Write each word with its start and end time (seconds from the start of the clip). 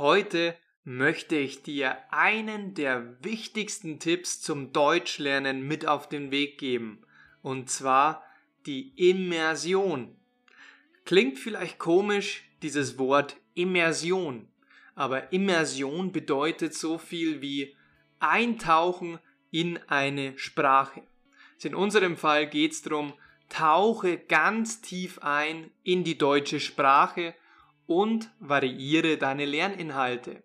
Heute 0.00 0.56
möchte 0.82 1.36
ich 1.36 1.62
dir 1.62 1.98
einen 2.10 2.72
der 2.72 3.22
wichtigsten 3.22 3.98
Tipps 3.98 4.40
zum 4.40 4.72
Deutschlernen 4.72 5.68
mit 5.68 5.86
auf 5.86 6.08
den 6.08 6.30
Weg 6.30 6.56
geben. 6.56 7.02
Und 7.42 7.68
zwar 7.68 8.24
die 8.64 8.94
Immersion. 8.96 10.16
Klingt 11.04 11.38
vielleicht 11.38 11.78
komisch, 11.78 12.44
dieses 12.62 12.98
Wort 12.98 13.36
Immersion. 13.52 14.48
Aber 14.94 15.34
Immersion 15.34 16.12
bedeutet 16.12 16.72
so 16.72 16.96
viel 16.96 17.42
wie 17.42 17.76
eintauchen 18.20 19.18
in 19.50 19.78
eine 19.86 20.32
Sprache. 20.38 21.02
In 21.62 21.74
unserem 21.74 22.16
Fall 22.16 22.46
geht 22.46 22.72
es 22.72 22.80
darum, 22.80 23.12
tauche 23.50 24.16
ganz 24.16 24.80
tief 24.80 25.18
ein 25.18 25.70
in 25.82 26.04
die 26.04 26.16
deutsche 26.16 26.58
Sprache 26.58 27.34
und 27.90 28.30
variiere 28.38 29.16
deine 29.16 29.44
Lerninhalte. 29.44 30.44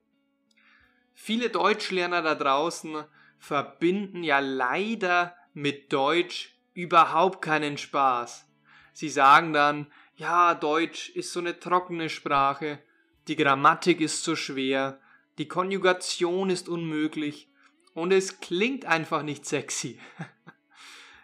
Viele 1.14 1.52
Deutschlerner 1.52 2.24
da 2.24 2.33
draußen 2.33 3.04
verbinden 3.38 4.24
ja 4.24 4.39
leider 4.39 5.36
mit 5.54 5.93
Deutsch 5.93 6.55
überhaupt 6.74 7.43
keinen 7.43 7.78
Spaß. 7.78 8.47
Sie 8.93 9.10
sagen 9.10 9.54
dann, 9.54 9.86
ja, 10.16 10.55
Deutsch 10.55 11.10
ist 11.10 11.33
so 11.33 11.39
eine 11.39 11.60
trockene 11.60 12.10
Sprache, 12.10 12.79
die 13.28 13.36
Grammatik 13.36 14.02
ist 14.02 14.24
so 14.24 14.36
schwer, 14.36 15.00
die 15.38 15.47
Konjugation 15.47 16.50
ist 16.50 16.68
unmöglich 16.68 17.52
und 17.93 18.11
es 18.11 18.39
klingt 18.39 18.86
einfach 18.86 19.21
nicht 19.21 19.46
sexy. 19.46 20.00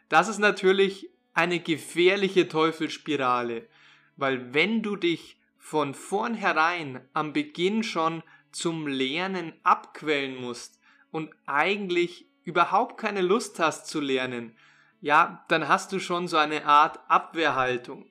Das 0.07 0.27
ist 0.27 0.39
natürlich 0.39 1.09
eine 1.33 1.61
gefährliche 1.61 2.49
Teufelsspirale, 2.49 3.69
weil 4.17 4.53
wenn 4.53 4.83
du 4.83 4.97
dich 4.97 5.40
von 5.61 5.93
vornherein 5.93 7.07
am 7.13 7.33
Beginn 7.33 7.83
schon 7.83 8.23
zum 8.51 8.87
Lernen 8.87 9.53
abquellen 9.61 10.35
musst 10.41 10.81
und 11.11 11.29
eigentlich 11.45 12.27
überhaupt 12.43 12.99
keine 12.99 13.21
Lust 13.21 13.59
hast 13.59 13.87
zu 13.87 14.01
lernen, 14.01 14.57
ja, 15.01 15.45
dann 15.49 15.67
hast 15.67 15.93
du 15.93 15.99
schon 15.99 16.27
so 16.27 16.37
eine 16.37 16.65
Art 16.65 16.99
Abwehrhaltung. 17.07 18.09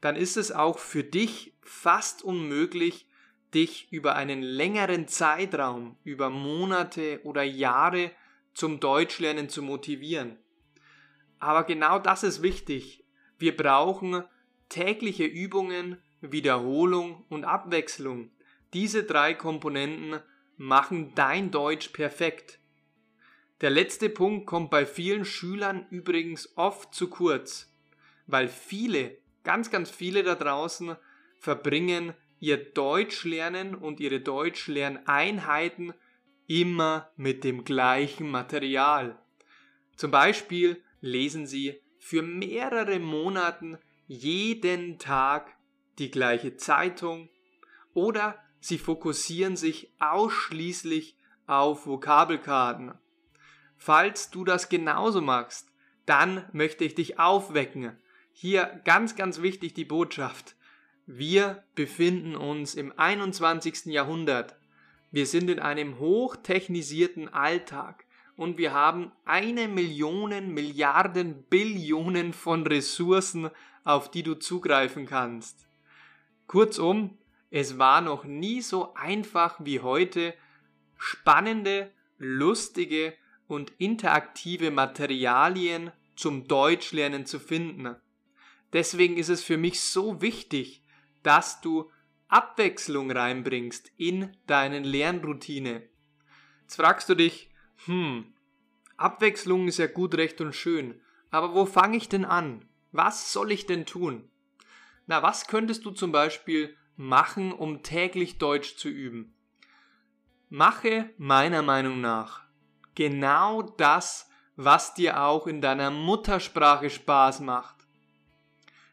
Dann 0.00 0.16
ist 0.16 0.36
es 0.36 0.50
auch 0.50 0.80
für 0.80 1.04
dich 1.04 1.54
fast 1.62 2.22
unmöglich, 2.22 3.06
dich 3.54 3.92
über 3.92 4.16
einen 4.16 4.42
längeren 4.42 5.06
Zeitraum, 5.06 5.96
über 6.02 6.30
Monate 6.30 7.20
oder 7.22 7.44
Jahre 7.44 8.10
zum 8.54 8.80
Deutschlernen 8.80 9.48
zu 9.48 9.62
motivieren. 9.62 10.36
Aber 11.38 11.62
genau 11.62 12.00
das 12.00 12.24
ist 12.24 12.42
wichtig. 12.42 13.04
Wir 13.38 13.56
brauchen 13.56 14.24
tägliche 14.68 15.24
Übungen, 15.24 16.02
Wiederholung 16.20 17.24
und 17.28 17.44
Abwechslung. 17.44 18.30
Diese 18.74 19.04
drei 19.04 19.34
Komponenten 19.34 20.20
machen 20.56 21.14
dein 21.14 21.50
Deutsch 21.50 21.88
perfekt. 21.88 22.58
Der 23.60 23.70
letzte 23.70 24.08
Punkt 24.08 24.46
kommt 24.46 24.70
bei 24.70 24.86
vielen 24.86 25.24
Schülern 25.24 25.86
übrigens 25.90 26.56
oft 26.56 26.94
zu 26.94 27.08
kurz, 27.08 27.72
weil 28.26 28.48
viele, 28.48 29.18
ganz, 29.42 29.70
ganz 29.70 29.90
viele 29.90 30.22
da 30.22 30.34
draußen 30.34 30.96
verbringen 31.38 32.14
ihr 32.40 32.56
Deutschlernen 32.56 33.74
und 33.74 34.00
ihre 34.00 34.20
Deutschlerneinheiten 34.20 35.92
immer 36.46 37.10
mit 37.16 37.44
dem 37.44 37.64
gleichen 37.64 38.30
Material. 38.30 39.18
Zum 39.96 40.10
Beispiel 40.10 40.82
lesen 41.00 41.46
sie 41.46 41.80
für 41.98 42.22
mehrere 42.22 42.98
Monate 43.00 43.80
jeden 44.06 44.98
Tag 44.98 45.57
die 45.98 46.10
gleiche 46.10 46.56
Zeitung 46.56 47.28
oder 47.94 48.38
sie 48.60 48.78
fokussieren 48.78 49.56
sich 49.56 49.92
ausschließlich 49.98 51.16
auf 51.46 51.86
Vokabelkarten. 51.86 52.94
Falls 53.76 54.30
du 54.30 54.44
das 54.44 54.68
genauso 54.68 55.20
machst, 55.20 55.68
dann 56.06 56.44
möchte 56.52 56.84
ich 56.84 56.94
dich 56.94 57.18
aufwecken. 57.18 57.96
Hier 58.32 58.80
ganz, 58.84 59.16
ganz 59.16 59.42
wichtig 59.42 59.74
die 59.74 59.84
Botschaft. 59.84 60.56
Wir 61.06 61.64
befinden 61.74 62.36
uns 62.36 62.74
im 62.74 62.92
21. 62.96 63.86
Jahrhundert. 63.86 64.56
Wir 65.10 65.26
sind 65.26 65.48
in 65.48 65.58
einem 65.58 65.98
hochtechnisierten 65.98 67.28
Alltag 67.28 68.04
und 68.36 68.58
wir 68.58 68.72
haben 68.72 69.12
eine 69.24 69.68
Million, 69.68 70.52
Milliarden, 70.52 71.44
Billionen 71.44 72.32
von 72.32 72.66
Ressourcen, 72.66 73.50
auf 73.84 74.10
die 74.10 74.22
du 74.22 74.34
zugreifen 74.34 75.06
kannst. 75.06 75.67
Kurzum, 76.48 77.18
es 77.50 77.78
war 77.78 78.00
noch 78.00 78.24
nie 78.24 78.62
so 78.62 78.94
einfach 78.94 79.60
wie 79.60 79.80
heute, 79.80 80.34
spannende, 80.96 81.92
lustige 82.16 83.14
und 83.46 83.70
interaktive 83.78 84.70
Materialien 84.70 85.92
zum 86.16 86.48
Deutschlernen 86.48 87.26
zu 87.26 87.38
finden. 87.38 87.94
Deswegen 88.72 89.18
ist 89.18 89.28
es 89.28 89.44
für 89.44 89.58
mich 89.58 89.80
so 89.80 90.20
wichtig, 90.20 90.82
dass 91.22 91.60
du 91.60 91.90
Abwechslung 92.28 93.10
reinbringst 93.10 93.92
in 93.98 94.34
deinen 94.46 94.84
Lernroutine. 94.84 95.82
Jetzt 96.62 96.76
fragst 96.76 97.10
du 97.10 97.14
dich, 97.14 97.50
hm, 97.84 98.32
Abwechslung 98.96 99.68
ist 99.68 99.78
ja 99.78 99.86
gut, 99.86 100.14
recht 100.16 100.40
und 100.40 100.54
schön, 100.54 101.00
aber 101.30 101.54
wo 101.54 101.66
fange 101.66 101.98
ich 101.98 102.08
denn 102.08 102.24
an? 102.24 102.66
Was 102.90 103.34
soll 103.34 103.52
ich 103.52 103.66
denn 103.66 103.84
tun? 103.84 104.30
Na, 105.08 105.22
was 105.22 105.48
könntest 105.48 105.84
du 105.84 105.90
zum 105.90 106.12
Beispiel 106.12 106.76
machen, 106.96 107.52
um 107.52 107.82
täglich 107.82 108.38
Deutsch 108.38 108.76
zu 108.76 108.88
üben? 108.88 109.34
Mache 110.48 111.10
meiner 111.18 111.62
Meinung 111.62 112.00
nach 112.00 112.48
genau 112.98 113.62
das, 113.62 114.28
was 114.56 114.92
dir 114.92 115.22
auch 115.22 115.46
in 115.46 115.60
deiner 115.60 115.92
Muttersprache 115.92 116.90
Spaß 116.90 117.40
macht. 117.40 117.76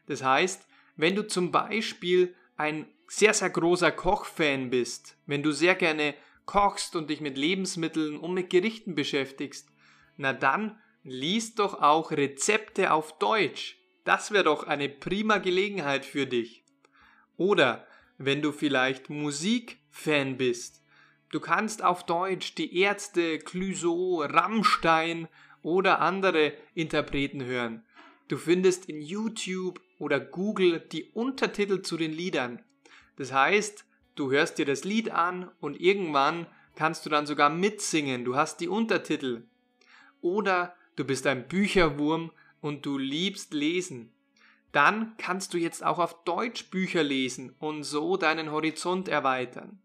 Das 0.06 0.22
heißt, 0.22 0.64
wenn 0.94 1.16
du 1.16 1.26
zum 1.26 1.50
Beispiel 1.50 2.36
ein 2.56 2.86
sehr, 3.08 3.34
sehr 3.34 3.50
großer 3.50 3.90
Kochfan 3.90 4.70
bist, 4.70 5.18
wenn 5.26 5.42
du 5.42 5.50
sehr 5.50 5.74
gerne 5.74 6.14
kochst 6.44 6.94
und 6.94 7.10
dich 7.10 7.20
mit 7.20 7.36
Lebensmitteln 7.36 8.16
und 8.16 8.32
mit 8.32 8.48
Gerichten 8.48 8.94
beschäftigst, 8.94 9.68
na 10.16 10.32
dann 10.32 10.80
liest 11.02 11.58
doch 11.58 11.82
auch 11.82 12.12
Rezepte 12.12 12.92
auf 12.92 13.18
Deutsch. 13.18 13.76
Das 14.06 14.30
wäre 14.30 14.44
doch 14.44 14.62
eine 14.62 14.88
prima 14.88 15.38
Gelegenheit 15.38 16.06
für 16.06 16.26
dich. 16.26 16.62
Oder 17.36 17.86
wenn 18.18 18.40
du 18.40 18.52
vielleicht 18.52 19.10
Musikfan 19.10 20.36
bist, 20.36 20.84
du 21.32 21.40
kannst 21.40 21.82
auf 21.82 22.06
Deutsch 22.06 22.54
die 22.54 22.78
Ärzte, 22.78 23.40
Clouseau, 23.40 24.22
Rammstein 24.22 25.26
oder 25.60 26.00
andere 26.00 26.52
Interpreten 26.74 27.44
hören. 27.44 27.84
Du 28.28 28.36
findest 28.36 28.88
in 28.88 29.02
YouTube 29.02 29.80
oder 29.98 30.20
Google 30.20 30.78
die 30.92 31.10
Untertitel 31.10 31.82
zu 31.82 31.96
den 31.96 32.12
Liedern. 32.12 32.62
Das 33.16 33.32
heißt, 33.32 33.84
du 34.14 34.30
hörst 34.30 34.58
dir 34.58 34.66
das 34.66 34.84
Lied 34.84 35.10
an 35.10 35.50
und 35.58 35.80
irgendwann 35.80 36.46
kannst 36.76 37.04
du 37.06 37.10
dann 37.10 37.26
sogar 37.26 37.50
mitsingen. 37.50 38.24
Du 38.24 38.36
hast 38.36 38.60
die 38.60 38.68
Untertitel. 38.68 39.48
Oder 40.20 40.76
du 40.94 41.04
bist 41.04 41.26
ein 41.26 41.48
Bücherwurm 41.48 42.30
und 42.60 42.86
du 42.86 42.98
liebst 42.98 43.52
lesen, 43.52 44.12
dann 44.72 45.16
kannst 45.16 45.54
du 45.54 45.58
jetzt 45.58 45.84
auch 45.84 45.98
auf 45.98 46.24
Deutsch 46.24 46.70
Bücher 46.70 47.02
lesen 47.02 47.54
und 47.58 47.82
so 47.82 48.16
deinen 48.16 48.50
Horizont 48.50 49.08
erweitern. 49.08 49.78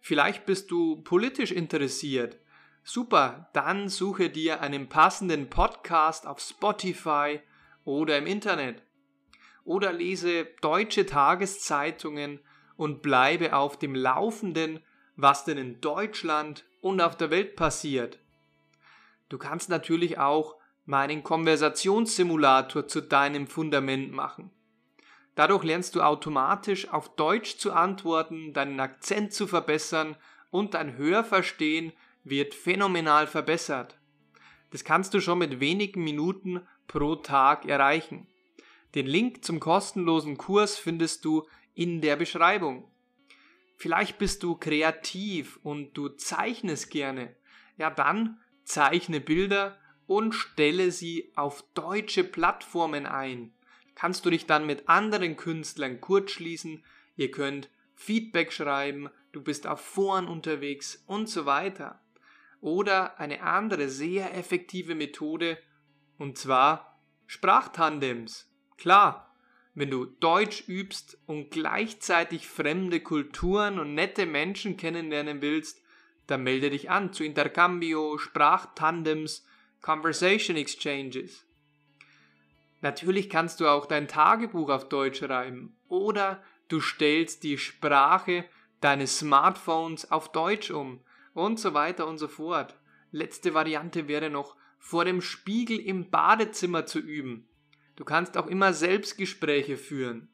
Vielleicht 0.00 0.46
bist 0.46 0.70
du 0.70 1.02
politisch 1.02 1.52
interessiert. 1.52 2.38
Super, 2.84 3.50
dann 3.52 3.88
suche 3.88 4.30
dir 4.30 4.60
einen 4.60 4.88
passenden 4.88 5.50
Podcast 5.50 6.26
auf 6.26 6.38
Spotify 6.38 7.40
oder 7.84 8.18
im 8.18 8.26
Internet. 8.26 8.82
Oder 9.64 9.92
lese 9.92 10.46
deutsche 10.60 11.06
Tageszeitungen 11.06 12.38
und 12.76 13.02
bleibe 13.02 13.56
auf 13.56 13.78
dem 13.78 13.94
Laufenden, 13.94 14.80
was 15.16 15.44
denn 15.44 15.58
in 15.58 15.80
Deutschland 15.80 16.64
und 16.80 17.00
auf 17.00 17.16
der 17.16 17.30
Welt 17.30 17.56
passiert. 17.56 18.18
Du 19.28 19.38
kannst 19.38 19.68
natürlich 19.68 20.18
auch 20.18 20.56
meinen 20.86 21.22
Konversationssimulator 21.22 22.88
zu 22.88 23.02
deinem 23.02 23.46
Fundament 23.46 24.12
machen. 24.12 24.50
Dadurch 25.34 25.64
lernst 25.64 25.94
du 25.94 26.00
automatisch 26.00 26.88
auf 26.88 27.14
Deutsch 27.14 27.58
zu 27.58 27.72
antworten, 27.72 28.54
deinen 28.54 28.80
Akzent 28.80 29.34
zu 29.34 29.46
verbessern 29.46 30.16
und 30.50 30.74
dein 30.74 30.96
Hörverstehen 30.96 31.92
wird 32.24 32.54
phänomenal 32.54 33.26
verbessert. 33.26 33.98
Das 34.70 34.84
kannst 34.84 35.12
du 35.12 35.20
schon 35.20 35.38
mit 35.38 35.60
wenigen 35.60 36.02
Minuten 36.02 36.66
pro 36.86 37.16
Tag 37.16 37.66
erreichen. 37.66 38.26
Den 38.94 39.06
Link 39.06 39.44
zum 39.44 39.60
kostenlosen 39.60 40.38
Kurs 40.38 40.78
findest 40.78 41.24
du 41.24 41.46
in 41.74 42.00
der 42.00 42.16
Beschreibung. 42.16 42.90
Vielleicht 43.76 44.16
bist 44.16 44.42
du 44.42 44.56
kreativ 44.56 45.58
und 45.62 45.92
du 45.92 46.08
zeichnest 46.08 46.90
gerne. 46.90 47.36
Ja, 47.76 47.90
dann 47.90 48.40
zeichne 48.64 49.20
Bilder 49.20 49.76
und 50.06 50.34
stelle 50.34 50.90
sie 50.90 51.32
auf 51.34 51.64
deutsche 51.74 52.24
Plattformen 52.24 53.06
ein. 53.06 53.52
Kannst 53.94 54.24
du 54.24 54.30
dich 54.30 54.46
dann 54.46 54.66
mit 54.66 54.88
anderen 54.88 55.36
Künstlern 55.36 56.00
kurzschließen, 56.00 56.84
ihr 57.16 57.30
könnt 57.30 57.70
Feedback 57.94 58.52
schreiben, 58.52 59.08
du 59.32 59.42
bist 59.42 59.66
auf 59.66 59.80
Foren 59.80 60.28
unterwegs 60.28 61.02
und 61.06 61.28
so 61.28 61.46
weiter. 61.46 62.02
Oder 62.60 63.18
eine 63.18 63.42
andere 63.42 63.88
sehr 63.88 64.36
effektive 64.36 64.94
Methode, 64.94 65.58
und 66.18 66.38
zwar 66.38 67.00
Sprachtandems. 67.26 68.50
Klar, 68.76 69.34
wenn 69.74 69.90
du 69.90 70.06
Deutsch 70.06 70.68
übst 70.68 71.18
und 71.26 71.50
gleichzeitig 71.50 72.48
fremde 72.48 73.00
Kulturen 73.00 73.78
und 73.78 73.94
nette 73.94 74.24
Menschen 74.24 74.76
kennenlernen 74.76 75.42
willst, 75.42 75.82
dann 76.26 76.42
melde 76.42 76.70
dich 76.70 76.90
an 76.90 77.12
zu 77.12 77.24
Intercambio, 77.24 78.18
Sprachtandems, 78.18 79.46
Conversation 79.86 80.56
Exchanges. 80.56 81.46
Natürlich 82.80 83.30
kannst 83.30 83.60
du 83.60 83.68
auch 83.68 83.86
dein 83.86 84.08
Tagebuch 84.08 84.68
auf 84.68 84.88
Deutsch 84.88 85.20
schreiben 85.20 85.76
oder 85.86 86.42
du 86.66 86.80
stellst 86.80 87.44
die 87.44 87.56
Sprache 87.56 88.44
deines 88.80 89.20
Smartphones 89.20 90.10
auf 90.10 90.32
Deutsch 90.32 90.72
um 90.72 91.04
und 91.34 91.60
so 91.60 91.72
weiter 91.72 92.08
und 92.08 92.18
so 92.18 92.26
fort. 92.26 92.76
Letzte 93.12 93.54
Variante 93.54 94.08
wäre 94.08 94.28
noch 94.28 94.56
vor 94.80 95.04
dem 95.04 95.22
Spiegel 95.22 95.78
im 95.78 96.10
Badezimmer 96.10 96.86
zu 96.86 96.98
üben. 96.98 97.48
Du 97.94 98.04
kannst 98.04 98.36
auch 98.36 98.48
immer 98.48 98.72
Selbstgespräche 98.72 99.76
führen. 99.76 100.28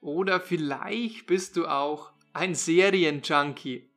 Oder 0.00 0.40
vielleicht 0.40 1.26
bist 1.26 1.58
du 1.58 1.66
auch 1.66 2.12
ein 2.32 2.54
Serienjunkie. 2.54 3.90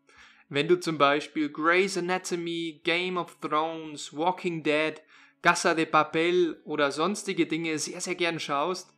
Wenn 0.52 0.68
du 0.68 0.78
zum 0.78 0.98
Beispiel 0.98 1.50
Grey's 1.50 1.98
Anatomy, 1.98 2.82
Game 2.84 3.16
of 3.16 3.38
Thrones, 3.40 4.14
Walking 4.14 4.64
Dead, 4.64 5.02
Casa 5.42 5.74
de 5.74 5.86
Papel 5.86 6.60
oder 6.66 6.92
sonstige 6.92 7.48
Dinge 7.48 7.80
sehr, 7.80 8.02
sehr 8.02 8.16
gern 8.16 8.38
schaust, 8.38 8.94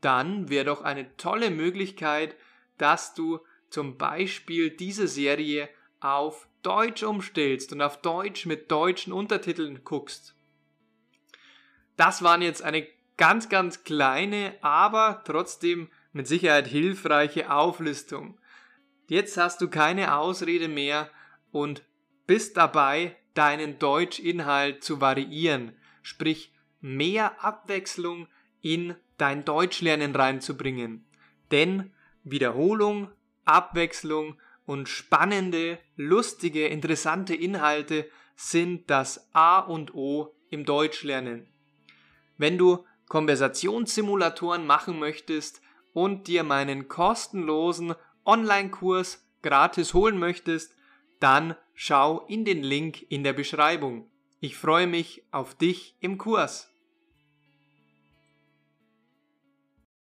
dann 0.00 0.48
wäre 0.50 0.66
doch 0.66 0.82
eine 0.82 1.16
tolle 1.16 1.50
Möglichkeit, 1.50 2.36
dass 2.78 3.12
du 3.12 3.40
zum 3.70 3.98
Beispiel 3.98 4.70
diese 4.70 5.08
Serie 5.08 5.68
auf 5.98 6.46
Deutsch 6.62 7.02
umstellst 7.02 7.72
und 7.72 7.82
auf 7.82 8.00
Deutsch 8.00 8.46
mit 8.46 8.70
deutschen 8.70 9.12
Untertiteln 9.12 9.82
guckst. 9.82 10.36
Das 11.96 12.22
waren 12.22 12.40
jetzt 12.40 12.62
eine 12.62 12.86
ganz, 13.16 13.48
ganz 13.48 13.82
kleine, 13.82 14.54
aber 14.60 15.24
trotzdem 15.26 15.88
mit 16.12 16.28
Sicherheit 16.28 16.68
hilfreiche 16.68 17.52
Auflistung. 17.52 18.38
Jetzt 19.08 19.38
hast 19.38 19.62
du 19.62 19.68
keine 19.68 20.14
Ausrede 20.14 20.68
mehr 20.68 21.10
und 21.50 21.82
bist 22.26 22.58
dabei, 22.58 23.16
deinen 23.32 23.78
Deutschinhalt 23.78 24.84
zu 24.84 25.00
variieren, 25.00 25.72
sprich 26.02 26.52
mehr 26.80 27.42
Abwechslung 27.42 28.28
in 28.60 28.94
dein 29.16 29.46
Deutschlernen 29.46 30.14
reinzubringen. 30.14 31.06
Denn 31.50 31.92
Wiederholung, 32.22 33.10
Abwechslung 33.46 34.38
und 34.66 34.90
spannende, 34.90 35.78
lustige, 35.96 36.66
interessante 36.66 37.34
Inhalte 37.34 38.10
sind 38.36 38.90
das 38.90 39.30
A 39.32 39.60
und 39.60 39.94
O 39.94 40.34
im 40.50 40.66
Deutschlernen. 40.66 41.48
Wenn 42.36 42.58
du 42.58 42.84
Konversationssimulatoren 43.08 44.66
machen 44.66 44.98
möchtest 44.98 45.62
und 45.94 46.28
dir 46.28 46.44
meinen 46.44 46.88
kostenlosen 46.88 47.94
Online-Kurs 48.28 49.26
gratis 49.42 49.94
holen 49.94 50.18
möchtest, 50.18 50.76
dann 51.18 51.56
schau 51.74 52.26
in 52.26 52.44
den 52.44 52.62
Link 52.62 53.10
in 53.10 53.24
der 53.24 53.32
Beschreibung. 53.32 54.10
Ich 54.40 54.56
freue 54.56 54.86
mich 54.86 55.24
auf 55.30 55.54
dich 55.54 55.96
im 56.00 56.18
Kurs. 56.18 56.70